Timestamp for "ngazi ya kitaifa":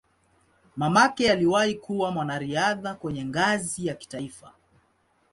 3.25-4.53